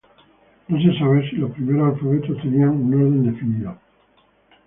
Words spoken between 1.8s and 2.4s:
alfabetos